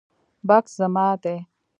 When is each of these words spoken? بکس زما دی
بکس 0.47 0.71
زما 0.79 1.07
دی 1.23 1.37